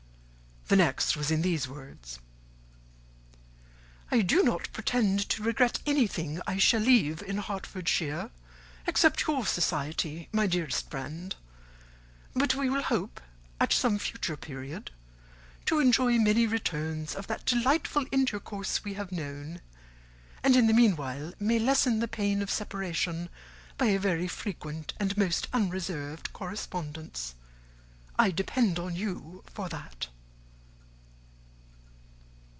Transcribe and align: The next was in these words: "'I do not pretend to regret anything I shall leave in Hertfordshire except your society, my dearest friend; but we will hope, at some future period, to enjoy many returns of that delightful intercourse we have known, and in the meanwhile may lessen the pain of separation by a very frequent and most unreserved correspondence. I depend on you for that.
The 0.67 0.77
next 0.77 1.17
was 1.17 1.29
in 1.31 1.41
these 1.41 1.67
words: 1.67 2.19
"'I 4.09 4.21
do 4.21 4.41
not 4.41 4.71
pretend 4.71 5.27
to 5.27 5.43
regret 5.43 5.79
anything 5.85 6.39
I 6.47 6.59
shall 6.59 6.79
leave 6.79 7.21
in 7.21 7.39
Hertfordshire 7.39 8.31
except 8.87 9.27
your 9.27 9.45
society, 9.45 10.29
my 10.31 10.47
dearest 10.47 10.89
friend; 10.89 11.35
but 12.33 12.55
we 12.55 12.69
will 12.69 12.83
hope, 12.83 13.19
at 13.59 13.73
some 13.73 13.99
future 13.99 14.37
period, 14.37 14.91
to 15.65 15.81
enjoy 15.81 16.17
many 16.17 16.47
returns 16.47 17.15
of 17.15 17.27
that 17.27 17.45
delightful 17.45 18.05
intercourse 18.09 18.85
we 18.85 18.93
have 18.93 19.11
known, 19.11 19.59
and 20.41 20.55
in 20.55 20.67
the 20.67 20.73
meanwhile 20.73 21.33
may 21.37 21.59
lessen 21.59 21.99
the 21.99 22.07
pain 22.07 22.41
of 22.41 22.49
separation 22.49 23.27
by 23.77 23.87
a 23.87 23.99
very 23.99 24.27
frequent 24.29 24.93
and 25.01 25.17
most 25.17 25.49
unreserved 25.51 26.31
correspondence. 26.31 27.35
I 28.17 28.31
depend 28.31 28.79
on 28.79 28.95
you 28.95 29.43
for 29.47 29.67
that. 29.67 30.07